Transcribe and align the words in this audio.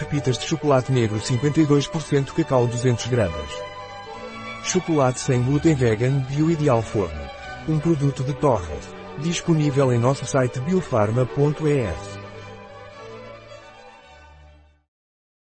pepitas 0.00 0.38
de 0.38 0.46
chocolate 0.46 0.90
negro 0.90 1.20
52% 1.20 2.32
cacau 2.32 2.66
200 2.66 3.06
gramas. 3.08 3.50
Chocolate 4.64 5.20
sem 5.20 5.42
glúten 5.42 5.74
vegan 5.74 6.20
Bio 6.20 6.50
Ideal 6.50 6.82
Forno. 6.82 7.20
Um 7.68 7.78
produto 7.78 8.24
de 8.24 8.32
Torres. 8.32 8.88
Disponível 9.18 9.92
em 9.92 9.98
nosso 9.98 10.24
site 10.24 10.58
biofarma.es. 10.60 12.09